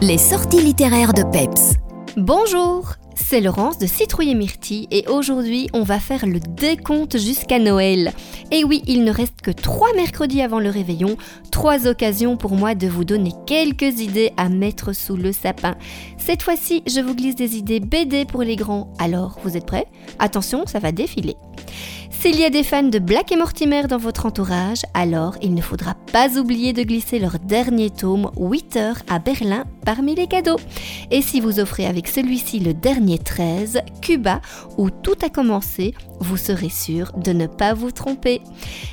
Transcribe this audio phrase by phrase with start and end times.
[0.00, 1.74] Les sorties littéraires de Peps.
[2.16, 7.58] Bonjour, c'est Laurence de Citrouille et Myrtille et aujourd'hui on va faire le décompte jusqu'à
[7.58, 8.12] Noël.
[8.52, 11.16] Et oui, il ne reste que trois mercredis avant le réveillon,
[11.50, 15.74] trois occasions pour moi de vous donner quelques idées à mettre sous le sapin.
[16.16, 18.92] Cette fois-ci, je vous glisse des idées BD pour les grands.
[19.00, 19.88] Alors, vous êtes prêts?
[20.20, 21.34] Attention, ça va défiler.
[22.10, 25.62] S'il y a des fans de Black et Mortimer dans votre entourage, alors il ne
[25.62, 30.58] faudra pas oublier de glisser leur dernier tome 8 heures à Berlin parmi les cadeaux.
[31.10, 34.40] Et si vous offrez avec celui-ci le dernier 13, Cuba,
[34.78, 38.40] où tout a commencé, vous serez sûr de ne pas vous tromper.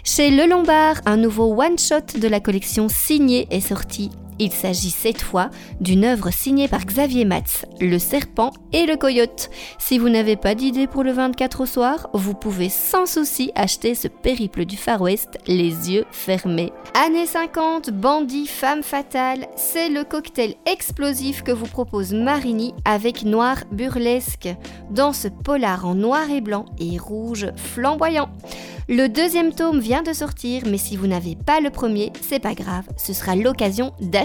[0.03, 5.21] Chez Le Lombard, un nouveau one-shot de la collection signée est sorti il s'agit cette
[5.21, 5.49] fois
[5.79, 9.49] d'une œuvre signée par Xavier Matz, Le Serpent et le Coyote.
[9.79, 13.95] Si vous n'avez pas d'idée pour le 24 au soir, vous pouvez sans souci acheter
[13.95, 16.73] ce périple du Far West les yeux fermés.
[17.05, 23.57] Années 50, bandit, femme fatale, c'est le cocktail explosif que vous propose Marini avec noir
[23.71, 24.49] burlesque,
[24.91, 28.29] dans ce polar en noir et blanc et rouge flamboyant.
[28.87, 32.53] Le deuxième tome vient de sortir, mais si vous n'avez pas le premier, c'est pas
[32.53, 34.24] grave, ce sera l'occasion d'acheter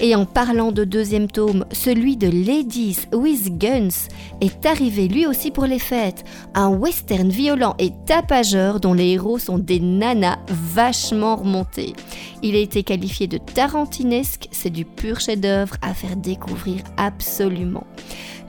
[0.00, 4.08] Et en parlant de deuxième tome, celui de Ladies with Guns
[4.40, 6.24] est arrivé lui aussi pour les fêtes.
[6.54, 11.94] Un western violent et tapageur dont les héros sont des nanas vachement remontées.
[12.42, 17.84] Il a été qualifié de tarantinesque, c'est du pur chef-d'œuvre à faire découvrir absolument.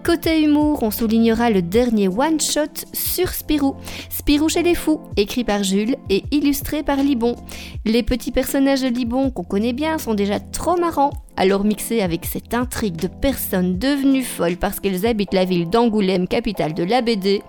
[0.03, 3.75] Côté humour, on soulignera le dernier one-shot sur Spirou.
[4.09, 7.35] Spirou chez les fous, écrit par Jules et illustré par Libon.
[7.83, 11.11] Les petits personnages de Libon qu'on connaît bien sont déjà trop marrants.
[11.35, 16.27] Alors mixés avec cette intrigue de personnes devenues folles parce qu'elles habitent la ville d'Angoulême,
[16.27, 17.41] capitale de la BD,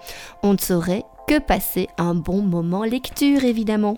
[0.43, 3.97] on ne saurait que passer un bon moment lecture évidemment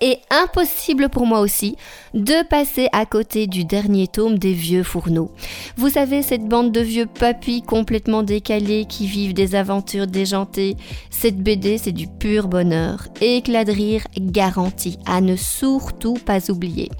[0.00, 1.76] et impossible pour moi aussi
[2.14, 5.30] de passer à côté du dernier tome des vieux fourneaux.
[5.76, 10.76] Vous savez, cette bande de vieux papis complètement décalés qui vivent des aventures déjantées.
[11.10, 13.06] Cette BD, c'est du pur bonheur.
[13.20, 16.90] Éclat de rire garanti à ne surtout pas oublier.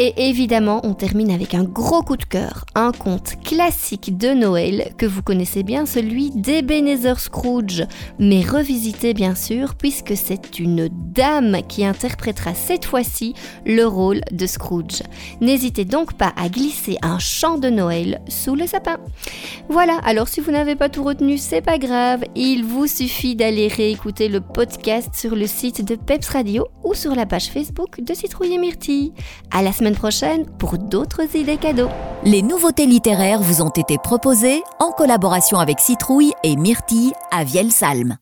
[0.00, 4.92] Et évidemment, on termine avec un gros coup de cœur, un conte classique de Noël
[4.96, 7.84] que vous connaissez bien, celui d'Ebenezer Scrooge,
[8.20, 13.34] mais revisité bien sûr, puisque c'est une dame qui interprétera cette fois-ci
[13.66, 15.02] le rôle de Scrooge.
[15.40, 18.98] N'hésitez donc pas à glisser un chant de Noël sous le sapin.
[19.68, 23.66] Voilà, alors si vous n'avez pas tout retenu, c'est pas grave, il vous suffit d'aller
[23.66, 28.14] réécouter le podcast sur le site de Peps Radio ou sur la page Facebook de
[28.14, 29.12] Citrouille et Myrtille.
[29.50, 31.90] À la prochaine pour d'autres idées cadeaux.
[32.24, 38.16] Les nouveautés littéraires vous ont été proposées en collaboration avec Citrouille et Myrtille à Vielsalm.